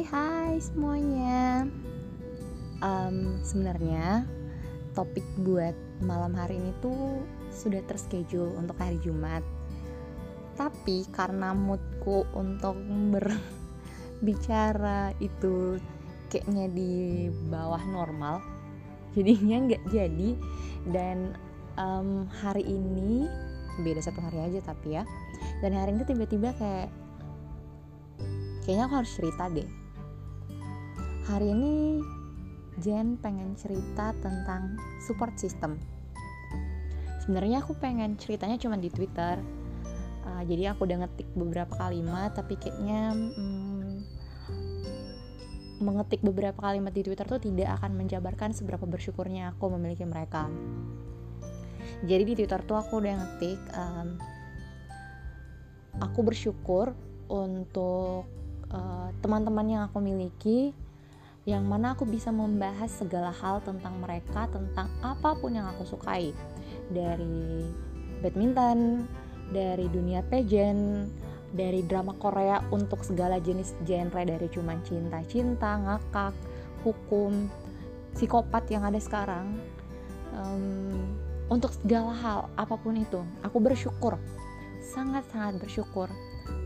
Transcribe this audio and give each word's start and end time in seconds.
Hai 0.00 0.16
hai 0.16 0.56
semuanya. 0.64 1.68
Um, 2.80 3.36
Sebenarnya 3.44 4.24
topik 4.96 5.28
buat 5.44 5.76
malam 6.00 6.32
hari 6.32 6.56
ini 6.56 6.72
tuh 6.80 7.20
sudah 7.52 7.84
terschedule 7.84 8.56
untuk 8.56 8.80
hari 8.80 8.96
Jumat. 9.04 9.44
Tapi 10.56 11.04
karena 11.12 11.52
moodku 11.52 12.24
untuk 12.32 12.80
berbicara 13.12 15.12
itu 15.20 15.76
kayaknya 16.32 16.72
di 16.72 17.28
bawah 17.52 17.84
normal 17.84 18.40
Jadinya 19.12 19.68
nggak 19.68 19.84
jadi. 19.92 20.32
Dan 20.88 21.36
um, 21.76 22.24
hari 22.40 22.64
ini 22.64 23.28
beda 23.84 24.00
satu 24.00 24.24
hari 24.24 24.48
aja 24.48 24.64
tapi 24.64 24.96
ya. 24.96 25.04
Dan 25.60 25.76
hari 25.76 25.92
ini 25.92 26.08
tiba-tiba 26.08 26.56
kayak 26.56 26.88
kayaknya 28.64 28.88
aku 28.88 29.04
harus 29.04 29.12
cerita 29.12 29.44
deh 29.52 29.79
hari 31.30 31.54
ini 31.54 32.02
Jen 32.82 33.14
pengen 33.14 33.54
cerita 33.54 34.10
tentang 34.18 34.74
support 35.06 35.38
system. 35.38 35.78
Sebenarnya 37.22 37.62
aku 37.62 37.78
pengen 37.78 38.18
ceritanya 38.18 38.58
cuma 38.58 38.74
di 38.74 38.90
Twitter. 38.90 39.38
Uh, 40.26 40.42
jadi 40.42 40.74
aku 40.74 40.90
udah 40.90 41.06
ngetik 41.06 41.30
beberapa 41.38 41.70
kalimat 41.78 42.34
tapi 42.34 42.58
kayaknya 42.58 43.14
hmm, 43.14 44.04
mengetik 45.80 46.20
beberapa 46.20 46.58
kalimat 46.58 46.90
di 46.90 47.06
Twitter 47.06 47.24
tuh 47.24 47.40
tidak 47.40 47.78
akan 47.78 47.94
menjabarkan 47.94 48.50
seberapa 48.50 48.82
bersyukurnya 48.84 49.54
aku 49.54 49.70
memiliki 49.78 50.02
mereka. 50.02 50.50
Jadi 52.10 52.22
di 52.26 52.34
Twitter 52.42 52.58
tuh 52.66 52.74
aku 52.74 52.98
udah 52.98 53.14
ngetik 53.14 53.60
um, 53.78 54.08
aku 56.02 56.20
bersyukur 56.26 56.90
untuk 57.30 58.26
uh, 58.74 59.08
teman-teman 59.22 59.66
yang 59.68 59.82
aku 59.86 60.02
miliki 60.02 60.74
yang 61.48 61.64
mana 61.64 61.96
aku 61.96 62.04
bisa 62.04 62.28
membahas 62.28 62.92
segala 62.92 63.32
hal 63.32 63.64
tentang 63.64 63.96
mereka 63.96 64.44
tentang 64.52 64.92
apa 65.00 65.32
pun 65.36 65.56
yang 65.56 65.64
aku 65.72 65.88
sukai. 65.88 66.36
Dari 66.92 67.64
badminton 68.20 69.08
dari 69.50 69.88
dunia 69.88 70.20
pageant 70.22 71.08
dari 71.50 71.82
drama 71.82 72.14
Korea 72.14 72.62
untuk 72.70 73.02
segala 73.02 73.42
jenis 73.42 73.74
genre 73.82 74.22
dari 74.22 74.46
cuman 74.46 74.78
cinta-cinta, 74.86 75.82
ngakak, 75.82 76.34
hukum, 76.86 77.50
psikopat 78.14 78.70
yang 78.70 78.86
ada 78.86 79.02
sekarang. 79.02 79.58
Um, 80.30 81.10
untuk 81.50 81.74
segala 81.74 82.14
hal 82.14 82.40
apa 82.54 82.78
pun 82.78 82.94
itu 82.94 83.18
aku 83.42 83.58
bersyukur. 83.58 84.14
Sangat-sangat 84.94 85.58
bersyukur 85.58 86.06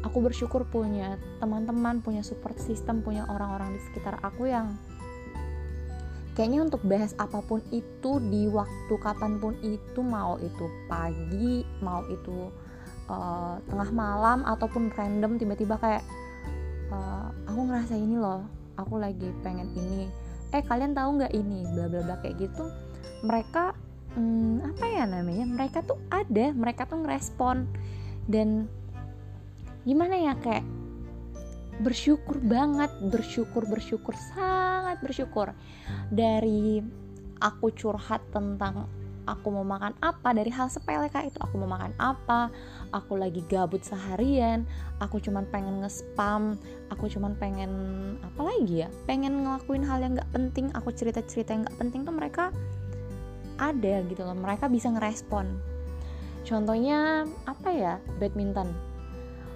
aku 0.03 0.19
bersyukur 0.25 0.65
punya 0.69 1.17
teman-teman 1.41 2.01
punya 2.05 2.21
support 2.21 2.57
system 2.61 3.01
punya 3.01 3.25
orang-orang 3.29 3.77
di 3.77 3.81
sekitar 3.91 4.21
aku 4.23 4.49
yang 4.51 4.77
kayaknya 6.35 6.67
untuk 6.67 6.83
bahas 6.83 7.15
apa 7.17 7.41
pun 7.47 7.63
itu 7.71 8.19
di 8.31 8.51
waktu 8.51 8.95
kapan 8.99 9.39
pun 9.39 9.55
itu 9.63 10.01
mau 10.03 10.37
itu 10.43 10.67
pagi 10.91 11.63
mau 11.79 12.03
itu 12.11 12.51
uh, 13.09 13.61
tengah 13.71 13.91
malam 13.95 14.43
ataupun 14.43 14.91
random 14.93 15.39
tiba-tiba 15.39 15.79
kayak 15.79 16.03
uh, 16.91 17.31
aku 17.47 17.61
ngerasa 17.71 17.95
ini 17.95 18.19
loh 18.19 18.43
aku 18.79 18.99
lagi 18.99 19.31
pengen 19.43 19.71
ini. 19.75 20.11
Eh 20.55 20.63
kalian 20.63 20.95
tahu 20.95 21.23
nggak 21.23 21.35
ini 21.35 21.67
bla 21.75 21.87
bla 21.91 22.01
bla 22.03 22.17
kayak 22.23 22.39
gitu. 22.39 22.65
Mereka 23.27 23.75
hmm, 24.19 24.75
apa 24.75 24.85
ya 24.87 25.05
namanya 25.07 25.45
mereka 25.47 25.83
tuh 25.83 25.99
ada 26.11 26.51
mereka 26.55 26.87
tuh 26.87 27.03
ngerespon. 27.03 27.67
Dan 28.25 28.71
gimana 29.85 30.17
ya 30.17 30.35
kayak 30.41 30.65
bersyukur 31.83 32.39
banget 32.41 32.91
bersyukur 33.05 33.67
bersyukur 33.67 34.15
sangat 34.35 35.01
bersyukur 35.03 35.53
dari 36.09 36.81
aku 37.43 37.75
curhat 37.75 38.23
tentang 38.31 38.87
aku 39.25 39.49
mau 39.49 39.65
makan 39.65 39.97
apa 40.05 40.37
dari 40.37 40.53
hal 40.53 40.69
sepele 40.69 41.09
kayak 41.09 41.33
itu 41.33 41.39
aku 41.41 41.57
mau 41.57 41.69
makan 41.69 41.97
apa 41.97 42.53
aku 42.93 43.17
lagi 43.17 43.41
gabut 43.49 43.81
seharian 43.81 44.69
aku 45.01 45.19
cuman 45.19 45.49
pengen 45.49 45.81
nge-spam 45.81 46.61
aku 46.93 47.09
cuman 47.09 47.33
pengen 47.41 47.73
apa 48.21 48.41
lagi 48.45 48.85
ya 48.85 48.89
pengen 49.09 49.43
ngelakuin 49.45 49.83
hal 49.83 49.99
yang 50.05 50.13
nggak 50.15 50.31
penting 50.31 50.69
aku 50.77 50.93
cerita 50.93 51.25
cerita 51.25 51.57
yang 51.57 51.65
nggak 51.67 51.79
penting 51.81 52.01
tuh 52.05 52.15
mereka 52.15 52.53
ada 53.59 54.03
gitu 54.07 54.23
loh 54.27 54.35
mereka 54.35 54.67
bisa 54.67 54.91
ngerespon. 54.91 55.47
Contohnya 56.45 57.25
apa 57.49 57.71
ya 57.73 57.95
badminton 58.21 58.69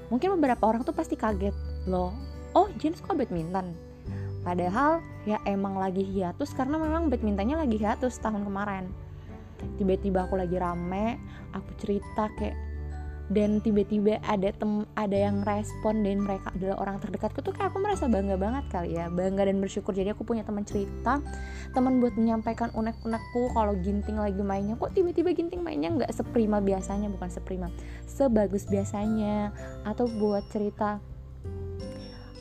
mungkin 0.09 0.37
beberapa 0.37 0.65
orang 0.69 0.85
tuh 0.85 0.93
pasti 0.93 1.17
kaget 1.17 1.55
loh. 1.89 2.13
Oh 2.53 2.69
Jen 2.81 2.97
suka 2.97 3.17
badminton? 3.17 3.73
Padahal 4.45 5.05
ya 5.29 5.41
emang 5.45 5.77
lagi 5.77 6.05
hiatus 6.05 6.57
karena 6.57 6.81
memang 6.81 7.13
badmintonnya 7.13 7.61
lagi 7.61 7.77
hiatus 7.77 8.17
tahun 8.21 8.49
kemarin. 8.49 8.89
Tiba-tiba 9.77 10.25
aku 10.29 10.39
lagi 10.39 10.57
rame 10.57 11.19
aku 11.53 11.71
cerita 11.81 12.31
kayak 12.39 12.68
dan 13.29 13.61
tiba-tiba 13.61 14.17
ada 14.25 14.49
tem 14.57 14.89
ada 14.97 15.13
yang 15.13 15.45
respon 15.45 16.01
dan 16.01 16.25
mereka 16.25 16.49
adalah 16.57 16.81
orang 16.81 16.97
terdekatku 16.97 17.45
tuh 17.45 17.53
kayak 17.53 17.69
aku 17.69 17.79
merasa 17.85 18.09
bangga 18.09 18.41
banget 18.41 18.65
kali 18.73 18.97
ya. 18.97 19.13
Bangga 19.13 19.45
dan 19.45 19.61
bersyukur. 19.61 19.93
Jadi 19.93 20.17
aku 20.17 20.25
punya 20.25 20.49
teman 20.49 20.65
cerita 20.65 21.21
teman 21.77 22.01
buat 22.01 22.17
menyampaikan 22.17 22.73
unek-unekku 22.73 23.53
kalau 23.53 23.77
ginting 23.85 24.17
lagi 24.17 24.41
mainnya. 24.41 24.81
Kok 24.81 24.97
tiba-tiba 24.97 25.37
ginting 25.37 25.61
mainnya 25.61 25.93
nggak 25.93 26.09
seprima 26.09 26.65
biasanya? 26.65 27.13
Bukan 27.13 27.29
seprima 27.29 27.69
sebagus 28.09 28.65
biasanya. 28.65 29.53
Atau 29.85 30.09
buat 30.09 30.49
cerita 30.49 30.97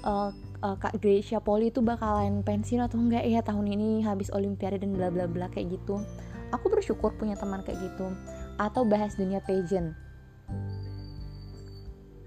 uh, 0.08 0.32
uh, 0.64 0.76
Kak 0.80 1.04
Gracia 1.04 1.44
Poli 1.44 1.68
itu 1.68 1.84
bakalan 1.84 2.48
pensiun 2.48 2.88
atau 2.88 2.96
enggak 2.96 3.28
ya 3.28 3.44
tahun 3.44 3.76
ini 3.76 4.08
habis 4.08 4.32
olimpiade 4.32 4.80
dan 4.80 4.96
bla 4.96 5.12
bla 5.12 5.28
bla 5.28 5.52
kayak 5.52 5.68
gitu. 5.76 6.00
Aku 6.56 6.72
bersyukur 6.72 7.12
punya 7.20 7.36
teman 7.36 7.60
kayak 7.60 7.92
gitu. 7.92 8.08
Atau 8.56 8.88
bahas 8.88 9.20
dunia 9.20 9.44
pageant 9.44 10.07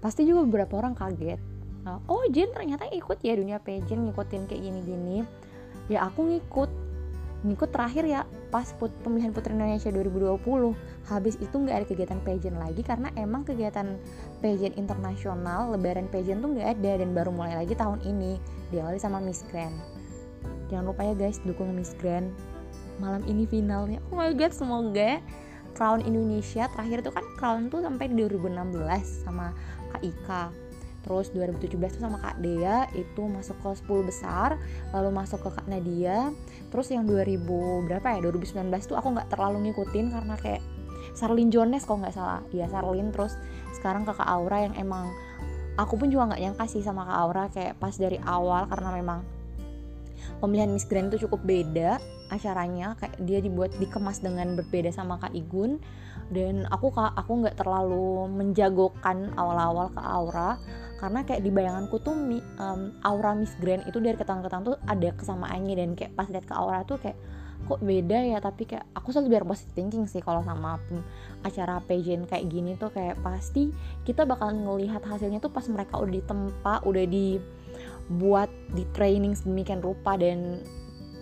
pasti 0.01 0.25
juga 0.25 0.43
beberapa 0.43 0.81
orang 0.81 0.97
kaget. 0.97 1.39
Nah, 1.81 1.97
oh 2.09 2.25
Jen 2.29 2.53
ternyata 2.53 2.85
ikut 2.93 3.21
ya 3.25 3.33
dunia 3.33 3.57
pageant 3.57 4.05
ngikutin 4.09 4.49
kayak 4.49 4.61
gini-gini. 4.61 5.25
Ya 5.89 6.05
aku 6.05 6.25
ngikut. 6.27 6.69
Ngikut 7.41 7.73
terakhir 7.73 8.05
ya 8.05 8.21
pas 8.53 8.69
put, 8.77 8.93
pemilihan 9.01 9.33
putri 9.33 9.57
Indonesia 9.57 9.89
2020 9.89 10.77
habis 11.09 11.41
itu 11.41 11.55
nggak 11.57 11.73
ada 11.73 11.85
kegiatan 11.89 12.19
pageant 12.21 12.61
lagi 12.61 12.85
karena 12.85 13.09
emang 13.17 13.41
kegiatan 13.41 13.97
pageant 14.45 14.77
internasional 14.77 15.73
lebaran 15.73 16.05
pageant 16.05 16.45
tuh 16.45 16.53
nggak 16.53 16.77
ada 16.77 17.01
dan 17.01 17.17
baru 17.17 17.33
mulai 17.33 17.57
lagi 17.57 17.73
tahun 17.73 17.97
ini. 18.05 18.37
Diawali 18.69 19.01
sama 19.01 19.17
Miss 19.17 19.41
Grand. 19.49 19.73
Jangan 20.69 20.93
lupa 20.93 21.01
ya 21.01 21.17
guys 21.17 21.41
dukung 21.41 21.73
Miss 21.73 21.97
Grand. 21.97 22.29
Malam 23.01 23.25
ini 23.25 23.49
finalnya. 23.49 23.97
Oh 24.13 24.21
my 24.21 24.37
god 24.37 24.53
semoga 24.53 25.17
Crown 25.73 26.03
Indonesia 26.05 26.69
terakhir 26.69 27.01
itu 27.01 27.11
kan 27.11 27.25
Crown 27.39 27.61
tuh 27.71 27.81
sampai 27.81 28.11
2016 28.11 29.25
sama 29.25 29.49
Kak 29.91 30.03
Ika. 30.03 30.43
Terus 31.01 31.33
2017 31.33 31.97
tuh 31.97 32.01
sama 32.01 32.21
Kak 32.21 32.37
Dea 32.39 32.85
itu 32.93 33.25
masuk 33.25 33.57
ke 33.57 33.69
10 33.73 34.05
besar 34.05 34.61
lalu 34.93 35.09
masuk 35.09 35.41
ke 35.41 35.49
Kak 35.49 35.67
Nadia. 35.67 36.29
Terus 36.69 36.93
yang 36.93 37.09
2000 37.09 37.41
berapa 37.89 38.07
ya 38.15 38.19
2019 38.21 38.69
tuh 38.85 38.97
aku 38.97 39.07
nggak 39.17 39.29
terlalu 39.33 39.69
ngikutin 39.69 40.13
karena 40.13 40.35
kayak 40.37 40.61
Sarlin 41.17 41.49
Jones 41.51 41.83
kalau 41.83 42.05
nggak 42.05 42.15
salah. 42.15 42.41
Ya 42.53 42.69
Sarlin. 42.69 43.09
Terus 43.09 43.33
sekarang 43.75 44.05
ke 44.05 44.13
Kak 44.13 44.29
Aura 44.29 44.63
yang 44.63 44.77
emang 44.77 45.09
aku 45.75 45.97
pun 45.97 46.13
juga 46.13 46.31
nggak 46.31 46.41
nyangka 46.41 46.65
sih 46.69 46.85
sama 46.85 47.03
Kak 47.03 47.17
Aura 47.17 47.43
kayak 47.49 47.81
pas 47.81 47.95
dari 47.97 48.21
awal 48.21 48.69
karena 48.69 48.89
memang 48.93 49.40
pemilihan 50.39 50.71
Miss 50.71 50.87
Grand 50.87 51.09
itu 51.13 51.27
cukup 51.27 51.43
beda 51.45 52.01
acaranya 52.31 52.95
kayak 52.95 53.19
dia 53.27 53.43
dibuat 53.43 53.75
dikemas 53.77 54.23
dengan 54.23 54.55
berbeda 54.55 54.89
sama 54.89 55.19
Kak 55.19 55.35
Igun. 55.35 55.83
Dan 56.31 56.63
aku 56.71 56.95
aku 56.95 57.43
nggak 57.43 57.59
terlalu 57.59 58.23
menjagokan 58.31 59.35
awal-awal 59.35 59.91
ke 59.91 59.99
Aura 59.99 60.55
karena 61.01 61.25
kayak 61.25 61.41
di 61.43 61.51
bayanganku 61.51 61.97
tuh 61.99 62.13
um, 62.61 62.93
Aura 63.03 63.35
Miss 63.35 63.51
Grand 63.59 63.83
itu 63.89 63.99
dari 63.99 64.15
ke 64.15 64.23
tahun 64.23 64.45
ke 64.45 64.49
tahun 64.53 64.63
tuh 64.63 64.77
ada 64.85 65.09
kesamaannya 65.17 65.73
dan 65.75 65.89
kayak 65.97 66.13
pas 66.15 66.29
lihat 66.31 66.45
ke 66.47 66.53
Aura 66.55 66.87
tuh 66.87 67.01
kayak 67.03 67.17
kok 67.65 67.81
beda 67.81 68.19
ya? 68.21 68.37
Tapi 68.37 68.63
kayak 68.69 68.85
aku 68.93 69.09
selalu 69.11 69.27
biar 69.33 69.43
positive 69.43 69.75
thinking 69.75 70.05
sih 70.05 70.21
kalau 70.21 70.45
sama 70.45 70.77
acara 71.41 71.81
pageant 71.83 72.29
kayak 72.29 72.47
gini 72.47 72.77
tuh. 72.77 72.93
Kayak 72.93 73.17
pasti 73.25 73.73
kita 74.07 74.23
bakal 74.23 74.53
ngelihat 74.55 75.03
hasilnya 75.03 75.41
tuh 75.41 75.51
pas 75.51 75.65
mereka 75.67 75.97
udah 75.97 76.13
ditempa 76.13 76.73
udah 76.85 77.05
dibuat 78.11 78.51
di 78.75 78.83
training 78.91 79.31
sedemikian 79.31 79.79
rupa 79.79 80.19
dan 80.19 80.59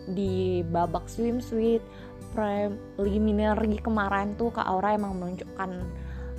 di 0.10 0.66
babak 0.66 1.06
swimsuit 1.06 1.86
preliminary 2.34 3.78
kemarin 3.78 4.34
tuh 4.42 4.50
Kak 4.50 4.66
Aura 4.66 4.98
emang 4.98 5.22
menunjukkan 5.22 5.86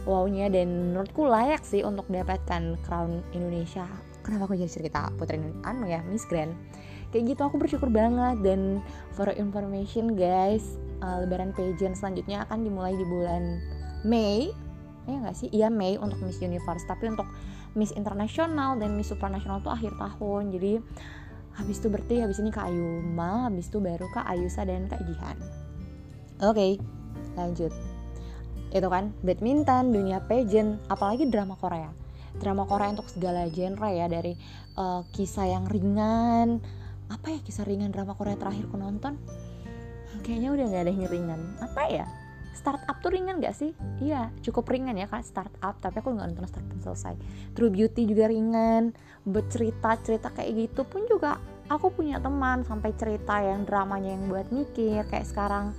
wownya 0.03 0.51
dan 0.51 0.91
menurutku 0.91 1.23
layak 1.23 1.63
sih 1.63 1.87
untuk 1.87 2.11
dapatkan 2.11 2.75
crown 2.83 3.23
Indonesia. 3.31 3.87
Kenapa 4.27 4.51
aku 4.51 4.59
jadi 4.59 4.71
cerita 4.71 5.07
putri 5.15 5.39
anu 5.63 5.87
ya 5.87 6.03
Miss 6.03 6.27
Grand. 6.27 6.51
Kayak 7.15 7.35
gitu 7.35 7.43
aku 7.47 7.57
bersyukur 7.59 7.91
banget 7.91 8.43
dan 8.43 8.83
for 9.15 9.31
information 9.35 10.15
guys 10.15 10.79
uh, 11.03 11.23
lebaran 11.23 11.51
pageant 11.55 11.99
selanjutnya 11.99 12.47
akan 12.47 12.67
dimulai 12.67 12.95
di 12.95 13.07
bulan 13.07 13.63
Mei. 14.03 14.51
Ya 15.07 15.17
nggak 15.19 15.37
sih? 15.37 15.49
Iya 15.51 15.71
Mei 15.71 15.99
untuk 15.99 16.23
Miss 16.23 16.39
Universe. 16.39 16.87
Tapi 16.87 17.11
untuk 17.11 17.27
Miss 17.79 17.95
Internasional 17.95 18.79
dan 18.79 18.99
Miss 18.99 19.11
Supranasional 19.11 19.63
tuh 19.63 19.71
akhir 19.71 19.95
tahun. 19.97 20.51
Jadi 20.55 20.83
habis 21.55 21.77
itu 21.83 21.89
berarti 21.91 22.23
habis 22.23 22.39
ini 22.41 22.51
Kak 22.55 22.71
Ayuma 22.71 23.51
habis 23.51 23.69
itu 23.69 23.79
baru 23.83 24.07
Kak 24.11 24.27
Ayusa 24.27 24.65
dan 24.67 24.87
Kak 24.87 25.03
Jihan. 25.05 25.39
Oke 26.41 26.57
okay, 26.57 26.73
lanjut. 27.37 27.73
Itu 28.71 28.87
kan 28.87 29.13
badminton 29.21 29.91
dunia 29.91 30.23
pageant 30.25 30.79
apalagi 30.87 31.27
drama 31.27 31.59
Korea. 31.59 31.91
Drama 32.39 32.65
Korea 32.65 32.95
untuk 32.95 33.11
segala 33.11 33.51
genre 33.51 33.91
ya 33.91 34.07
dari 34.07 34.39
uh, 34.79 35.03
kisah 35.11 35.51
yang 35.51 35.67
ringan. 35.67 36.63
Apa 37.11 37.35
ya 37.35 37.39
kisah 37.43 37.67
ringan 37.67 37.91
drama 37.91 38.15
Korea 38.15 38.39
terakhir 38.39 38.71
ku 38.71 38.79
nonton? 38.79 39.19
Kayaknya 40.23 40.49
udah 40.55 40.65
nggak 40.71 40.83
ada 40.87 40.93
yang 40.95 41.11
ringan. 41.11 41.41
Apa 41.59 41.83
ya 41.91 42.07
startup 42.55 42.99
tuh 43.01 43.15
ringan 43.15 43.39
gak 43.39 43.57
sih? 43.57 43.73
Iya, 44.03 44.31
cukup 44.45 44.69
ringan 44.69 44.99
ya 44.99 45.07
kan 45.07 45.23
startup, 45.23 45.79
tapi 45.79 46.03
aku 46.03 46.13
nggak 46.13 46.29
nonton 46.35 46.47
startup 46.51 46.79
selesai. 46.83 47.15
True 47.55 47.73
Beauty 47.73 48.05
juga 48.05 48.29
ringan, 48.29 48.93
bercerita 49.25 49.97
cerita 50.01 50.29
kayak 50.33 50.51
gitu 50.57 50.83
pun 50.89 51.05
juga 51.07 51.37
aku 51.71 51.95
punya 51.95 52.19
teman 52.19 52.67
sampai 52.67 52.91
cerita 52.99 53.39
yang 53.39 53.63
dramanya 53.63 54.11
yang 54.17 54.27
buat 54.27 54.51
mikir 54.51 55.07
kayak 55.07 55.29
sekarang 55.29 55.71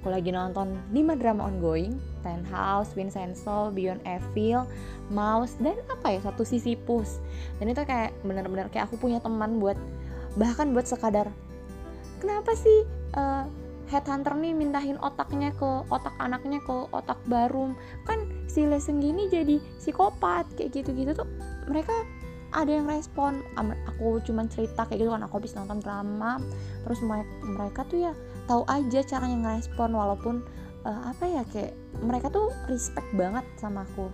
aku 0.00 0.08
lagi 0.08 0.32
nonton 0.32 0.80
5 0.92 1.20
drama 1.20 1.48
ongoing 1.48 2.00
Ten 2.24 2.44
House, 2.48 2.96
Vincenzo, 2.96 3.68
Beyond 3.72 4.00
Evil, 4.08 4.64
Mouse 5.12 5.56
dan 5.60 5.76
apa 5.92 6.16
ya 6.16 6.20
satu 6.24 6.44
sisi 6.48 6.76
pus 6.76 7.20
dan 7.60 7.68
itu 7.68 7.84
kayak 7.84 8.16
bener-bener 8.24 8.72
kayak 8.72 8.88
aku 8.88 8.96
punya 8.96 9.20
teman 9.20 9.60
buat 9.60 9.76
bahkan 10.36 10.72
buat 10.72 10.88
sekadar 10.88 11.28
kenapa 12.20 12.56
sih 12.56 12.88
uh, 13.16 13.44
headhunter 13.90 14.32
nih 14.36 14.56
mindahin 14.56 14.96
otaknya 15.00 15.52
ke 15.54 15.70
otak 15.92 16.14
anaknya 16.22 16.60
ke 16.64 16.74
otak 16.92 17.18
baru 17.28 17.72
kan 18.08 18.24
si 18.48 18.64
leseng 18.64 19.02
gini 19.02 19.28
jadi 19.28 19.60
psikopat 19.80 20.48
kayak 20.56 20.72
gitu-gitu 20.72 21.12
tuh 21.12 21.28
mereka 21.68 21.92
ada 22.54 22.70
yang 22.70 22.86
respon 22.86 23.42
aku 23.58 24.22
cuma 24.22 24.46
cerita 24.46 24.86
kayak 24.86 25.02
gitu 25.02 25.10
kan 25.10 25.26
aku 25.26 25.42
habis 25.42 25.58
nonton 25.58 25.82
drama. 25.82 26.38
Terus 26.86 27.02
mereka 27.42 27.82
tuh 27.90 28.08
ya 28.08 28.12
tahu 28.46 28.62
aja 28.70 29.02
caranya 29.02 29.36
ngerespon 29.42 29.90
walaupun 29.90 30.46
uh, 30.86 31.10
apa 31.10 31.24
ya 31.26 31.42
kayak 31.50 31.74
mereka 32.06 32.30
tuh 32.30 32.54
respect 32.70 33.10
banget 33.18 33.42
sama 33.58 33.82
aku. 33.82 34.06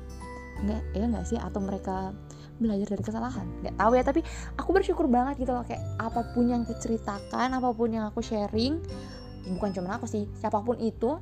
Nggak 0.65 0.83
ya 0.97 1.05
nggak 1.05 1.27
sih? 1.29 1.37
Atau 1.37 1.61
mereka 1.61 2.17
belajar 2.57 2.97
dari 2.97 3.05
kesalahan. 3.05 3.47
Nggak 3.61 3.77
tahu 3.77 3.93
ya 3.93 4.03
tapi 4.09 4.21
aku 4.57 4.71
bersyukur 4.73 5.05
banget 5.05 5.45
gitu 5.45 5.53
loh 5.53 5.65
kayak 5.69 5.85
apa 6.01 6.33
pun 6.33 6.49
yang 6.49 6.65
aku 6.65 6.75
ceritakan 6.81 7.49
apa 7.53 7.69
pun 7.77 7.93
yang 7.93 8.09
aku 8.09 8.25
sharing 8.25 8.81
bukan 9.51 9.71
cuma 9.75 9.99
aku 9.99 10.07
sih 10.07 10.31
siapa 10.39 10.63
pun 10.63 10.79
itu 10.79 11.19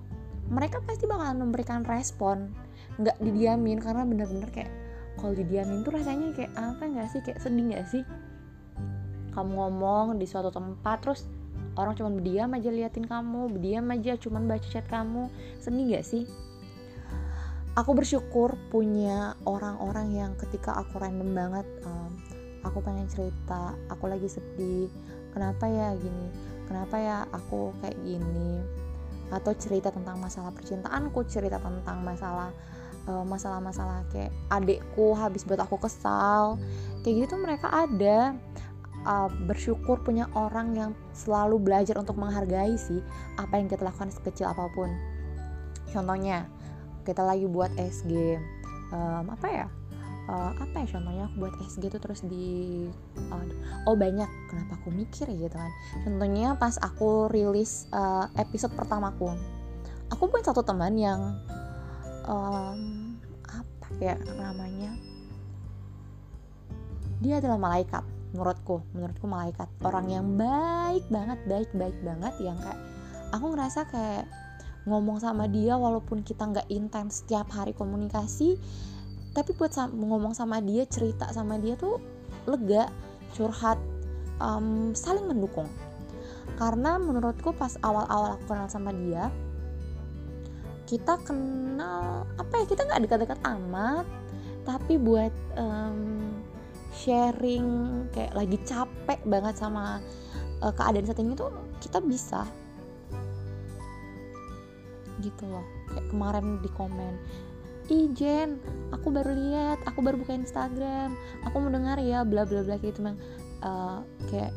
mereka 0.49 0.81
pasti 0.85 1.05
bakalan 1.05 1.49
memberikan 1.49 1.85
respon. 1.85 2.53
Nggak 2.97 3.21
didiamin 3.21 3.79
karena 3.79 4.03
bener-bener 4.05 4.49
kayak 4.49 4.73
kalau 5.21 5.37
didiamin 5.37 5.85
tuh 5.85 5.93
rasanya 5.97 6.33
kayak 6.33 6.53
apa 6.57 6.83
nggak 6.89 7.09
sih? 7.13 7.21
Kayak 7.21 7.39
sedih 7.45 7.65
nggak 7.73 7.87
sih? 7.89 8.03
Kamu 9.37 9.53
ngomong 9.55 10.17
di 10.17 10.25
suatu 10.25 10.49
tempat 10.49 11.05
terus 11.05 11.29
orang 11.79 11.95
cuma 11.95 12.11
berdiam 12.11 12.51
aja 12.57 12.75
liatin 12.75 13.07
kamu 13.07 13.55
berdiam 13.55 13.87
aja 13.93 14.17
cuma 14.17 14.41
baca 14.41 14.67
chat 14.67 14.89
kamu. 14.89 15.29
Sedih 15.61 15.85
nggak 15.95 16.05
sih? 16.05 16.25
Aku 17.77 17.95
bersyukur 17.95 18.59
punya 18.75 19.39
orang-orang 19.47 20.11
yang 20.11 20.33
ketika 20.35 20.75
aku 20.75 20.99
random 20.99 21.31
banget 21.31 21.67
um, 21.87 22.11
aku 22.67 22.83
pengen 22.83 23.07
cerita 23.07 23.77
aku 23.93 24.11
lagi 24.11 24.27
sedih. 24.27 24.91
Kenapa 25.31 25.69
ya 25.69 25.95
gini 25.95 26.58
kenapa 26.69 27.01
ya 27.01 27.19
aku 27.33 27.73
kayak 27.81 27.97
gini? 28.05 28.61
Atau 29.33 29.57
cerita 29.57 29.89
tentang 29.89 30.21
masalah 30.21 30.53
percintaanku 30.53 31.25
cerita 31.25 31.57
tentang 31.57 32.05
masalah 32.05 32.53
uh, 33.09 33.25
masalah-masalah 33.25 34.05
kayak 34.13 34.31
adekku 34.53 35.17
habis 35.17 35.49
buat 35.49 35.65
aku 35.65 35.81
kesal. 35.81 36.61
Kayak 37.03 37.27
gitu 37.27 37.35
mereka 37.41 37.73
ada. 37.73 38.37
Uh, 39.09 39.31
bersyukur 39.47 40.03
punya 40.03 40.27
orang 40.35 40.75
yang 40.75 40.91
selalu 41.15 41.57
belajar 41.63 41.97
untuk 41.97 42.19
menghargai 42.19 42.75
sih 42.77 42.99
apa 43.39 43.57
yang 43.57 43.71
kita 43.71 43.87
lakukan 43.87 44.13
sekecil 44.13 44.51
apa 44.51 44.69
pun. 44.75 44.91
Contohnya 45.89 46.45
kita 47.09 47.25
lagi 47.25 47.49
buat 47.49 47.73
SG 47.79 48.37
um, 48.93 49.33
apa 49.33 49.47
ya 49.49 49.67
uh, 50.29 50.53
apa 50.55 50.85
ya 50.85 50.87
contohnya 50.95 51.25
aku 51.27 51.35
buat 51.43 51.55
SG 51.65 51.91
tuh 51.91 52.01
terus 52.05 52.21
di 52.23 52.87
uh, 53.33 53.45
oh 53.89 53.97
banyak. 53.97 54.29
Kenapa 54.53 54.79
aku 54.79 54.95
mikir 54.95 55.27
ya 55.33 55.49
gitu 55.49 55.57
kan. 55.57 55.73
Contohnya 56.05 56.55
pas 56.55 56.77
aku 56.79 57.33
rilis 57.33 57.89
uh, 57.91 58.29
episode 58.37 58.77
pertamaku 58.77 59.33
aku 60.13 60.29
punya 60.29 60.45
satu 60.51 60.65
teman 60.65 60.97
yang 60.97 61.21
um, 62.25 62.81
apa 63.49 63.87
ya 64.01 64.17
namanya 64.37 64.93
dia 67.19 67.43
adalah 67.43 67.59
malaikat 67.59 68.05
menurutku 68.33 68.85
menurutku 68.93 69.27
malaikat. 69.27 69.69
Orang 69.83 70.13
yang 70.13 70.37
baik 70.37 71.05
banget 71.09 71.41
baik 71.49 71.71
baik 71.75 71.97
banget 72.05 72.35
yang 72.45 72.57
kayak 72.61 72.81
aku 73.33 73.57
ngerasa 73.57 73.81
kayak 73.89 74.25
ngomong 74.89 75.21
sama 75.21 75.51
dia 75.51 75.77
walaupun 75.77 76.25
kita 76.25 76.49
nggak 76.49 76.69
intens 76.73 77.25
setiap 77.25 77.49
hari 77.53 77.77
komunikasi 77.77 78.57
tapi 79.37 79.55
buat 79.55 79.73
ngomong 79.75 80.35
sama 80.35 80.59
dia 80.63 80.89
cerita 80.89 81.31
sama 81.31 81.61
dia 81.61 81.77
tuh 81.77 82.01
lega 82.49 82.89
curhat 83.37 83.79
um, 84.41 84.97
saling 84.97 85.29
mendukung. 85.29 85.69
Karena 86.57 86.99
menurutku 86.99 87.55
pas 87.55 87.77
awal-awal 87.85 88.35
aku 88.41 88.51
kenal 88.51 88.67
sama 88.67 88.91
dia 88.91 89.31
kita 90.89 91.21
kenal 91.21 92.25
apa 92.41 92.55
ya 92.57 92.65
kita 92.65 92.89
nggak 92.89 93.01
dekat-dekat 93.05 93.41
amat 93.45 94.09
tapi 94.65 94.97
buat 94.97 95.33
um, 95.61 96.33
sharing 96.97 98.09
kayak 98.17 98.33
lagi 98.33 98.57
capek 98.65 99.21
banget 99.29 99.61
sama 99.61 100.01
uh, 100.65 100.73
keadaan 100.73 101.05
saat 101.05 101.21
ini 101.21 101.37
tuh 101.37 101.53
kita 101.85 102.01
bisa. 102.01 102.49
Gitu 105.21 105.45
loh 105.45 105.65
kayak 105.93 106.09
kemarin 106.09 106.57
di 106.65 106.71
komen 106.73 107.15
Ijen 107.89 108.61
aku 108.93 109.09
baru 109.09 109.33
lihat 109.33 109.81
aku 109.89 110.05
baru 110.05 110.21
buka 110.21 110.37
Instagram 110.37 111.17
aku 111.45 111.57
mau 111.61 111.73
dengar 111.73 111.97
ya 112.01 112.25
bla 112.25 112.45
bla 112.45 112.61
bla 112.65 112.77
gitu 112.81 113.01
mang. 113.01 113.17
Uh, 113.59 114.07
kayak 114.31 114.55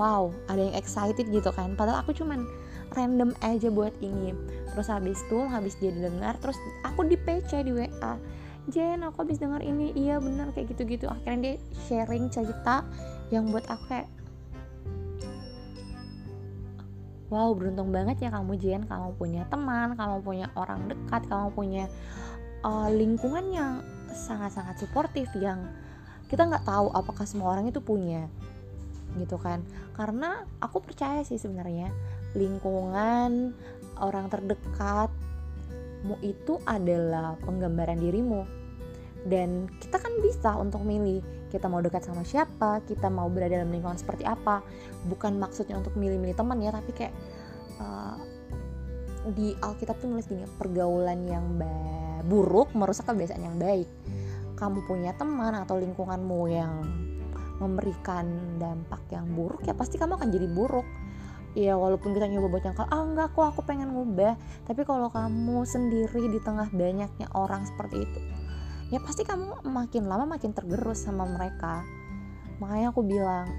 wow 0.00 0.32
ada 0.48 0.60
yang 0.70 0.76
excited 0.76 1.28
gitu 1.28 1.50
kan. 1.52 1.76
Padahal 1.76 2.00
aku 2.02 2.16
cuman 2.16 2.48
random 2.96 3.36
aja 3.44 3.68
buat 3.68 3.92
ini. 4.00 4.32
Terus 4.74 4.88
habis 4.90 5.20
tuh 5.30 5.46
habis 5.46 5.78
dia 5.78 5.92
dengar 5.92 6.34
terus 6.40 6.58
aku 6.82 7.06
di 7.06 7.14
PC 7.14 7.62
di 7.62 7.72
WA 7.76 8.18
Jen 8.72 9.04
aku 9.04 9.28
habis 9.28 9.36
dengar 9.36 9.60
ini. 9.60 9.92
Iya 9.92 10.18
bener 10.18 10.48
kayak 10.56 10.72
gitu-gitu. 10.72 11.04
Akhirnya 11.08 11.38
dia 11.40 11.54
sharing 11.86 12.32
cerita 12.32 12.80
yang 13.28 13.52
buat 13.52 13.68
aku 13.68 13.84
kayak 13.92 14.08
wow 17.32 17.52
beruntung 17.56 17.92
banget 17.94 18.28
ya 18.28 18.30
kamu 18.32 18.56
Jen. 18.60 18.82
Kamu 18.84 19.16
punya 19.16 19.48
teman 19.48 19.96
kamu 19.96 20.20
punya 20.20 20.46
orang 20.58 20.88
dekat 20.90 21.24
kamu 21.28 21.48
punya 21.54 21.84
uh, 22.64 22.88
lingkungan 22.90 23.44
yang 23.52 23.72
sangat-sangat 24.14 24.78
suportif 24.78 25.28
yang 25.36 25.68
kita 26.30 26.46
nggak 26.48 26.64
tahu 26.64 26.88
apakah 26.94 27.26
semua 27.28 27.54
orang 27.54 27.68
itu 27.68 27.78
punya 27.78 28.26
gitu 29.20 29.38
kan. 29.38 29.62
Karena 29.94 30.42
aku 30.58 30.82
percaya 30.82 31.22
sih 31.22 31.38
sebenarnya 31.38 31.90
lingkungan 32.34 33.54
orang 34.02 34.26
terdekatmu 34.26 36.18
itu 36.24 36.58
adalah 36.66 37.38
penggambaran 37.42 38.02
dirimu. 38.02 38.42
Dan 39.24 39.70
kita 39.80 39.96
kan 40.02 40.12
bisa 40.20 40.52
untuk 40.58 40.84
milih 40.84 41.24
kita 41.54 41.70
mau 41.70 41.78
dekat 41.78 42.02
sama 42.02 42.26
siapa 42.26 42.82
kita 42.82 43.06
mau 43.06 43.30
berada 43.30 43.62
dalam 43.62 43.70
lingkungan 43.70 43.94
seperti 43.94 44.26
apa. 44.26 44.66
Bukan 45.06 45.38
maksudnya 45.38 45.78
untuk 45.78 45.94
milih-milih 45.94 46.34
teman 46.34 46.58
ya 46.58 46.74
tapi 46.74 46.90
kayak 46.90 47.14
uh, 47.78 48.18
di 49.30 49.54
Alkitab 49.62 50.02
tuh 50.02 50.10
nulis 50.10 50.26
gini 50.26 50.42
pergaulan 50.58 51.22
yang 51.22 51.46
buruk 52.26 52.74
merusak 52.74 53.06
kebiasaan 53.06 53.46
yang 53.46 53.56
baik. 53.62 53.86
Kamu 54.58 54.82
punya 54.90 55.14
teman 55.14 55.54
atau 55.54 55.78
lingkunganmu 55.78 56.40
yang 56.50 56.82
memberikan 57.62 58.26
dampak 58.58 59.06
yang 59.14 59.30
buruk 59.30 59.62
ya 59.62 59.78
pasti 59.78 59.94
kamu 59.94 60.18
akan 60.18 60.28
jadi 60.34 60.50
buruk. 60.50 60.86
Ya 61.54 61.78
walaupun 61.78 62.18
kita 62.18 62.26
nyoba 62.26 62.50
buat 62.50 62.66
nyangkal 62.66 62.90
ah 62.90 63.02
enggak 63.06 63.30
kok 63.30 63.46
aku 63.54 63.62
pengen 63.62 63.94
ngubah. 63.94 64.34
Tapi 64.66 64.82
kalau 64.82 65.06
kamu 65.06 65.62
sendiri 65.62 66.26
di 66.26 66.42
tengah 66.42 66.66
banyaknya 66.74 67.30
orang 67.30 67.62
seperti 67.62 68.02
itu 68.02 68.20
ya 68.94 69.02
pasti 69.02 69.26
kamu 69.26 69.66
makin 69.66 70.06
lama 70.06 70.38
makin 70.38 70.54
tergerus 70.54 71.02
sama 71.02 71.26
mereka. 71.26 71.82
Makanya 72.62 72.94
aku 72.94 73.02
bilang 73.02 73.50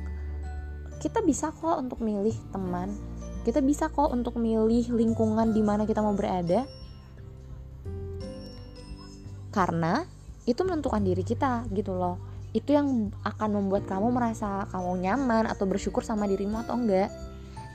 kita 1.03 1.19
bisa 1.19 1.51
kok 1.51 1.75
untuk 1.75 1.99
milih 1.99 2.31
teman. 2.55 2.95
Kita 3.43 3.59
bisa 3.59 3.91
kok 3.91 4.15
untuk 4.15 4.39
milih 4.39 4.95
lingkungan 4.95 5.51
di 5.51 5.59
mana 5.59 5.83
kita 5.83 5.99
mau 5.99 6.15
berada. 6.15 6.63
Karena 9.51 10.07
itu 10.47 10.63
menentukan 10.63 11.03
diri 11.03 11.21
kita 11.27 11.67
gitu 11.75 11.91
loh. 11.91 12.15
Itu 12.55 12.71
yang 12.71 13.11
akan 13.27 13.59
membuat 13.59 13.91
kamu 13.91 14.15
merasa 14.15 14.63
kamu 14.71 15.03
nyaman 15.03 15.51
atau 15.51 15.67
bersyukur 15.67 16.07
sama 16.07 16.31
dirimu 16.31 16.63
atau 16.63 16.79
enggak. 16.79 17.11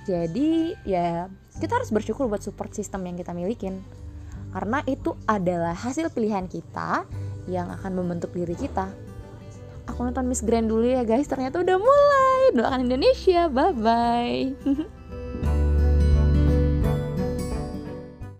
Jadi 0.08 0.72
ya 0.88 1.28
kita 1.60 1.76
harus 1.76 1.92
bersyukur 1.92 2.24
buat 2.24 2.40
support 2.40 2.72
system 2.72 3.04
yang 3.04 3.20
kita 3.20 3.36
milikin. 3.36 3.84
Karena 4.50 4.80
itu 4.88 5.14
adalah 5.28 5.76
hasil 5.76 6.10
pilihan 6.10 6.48
kita 6.50 7.06
yang 7.48 7.72
akan 7.72 7.92
membentuk 7.96 8.34
diri 8.34 8.52
kita. 8.52 8.90
Aku 9.88 10.04
nonton 10.04 10.28
Miss 10.28 10.44
Grand 10.44 10.68
dulu 10.68 10.84
ya 10.84 11.02
guys. 11.06 11.26
Ternyata 11.26 11.62
udah 11.62 11.78
mulai. 11.80 12.42
Doakan 12.54 12.80
Indonesia. 12.90 13.48
Bye 13.48 13.74
bye 13.74 14.42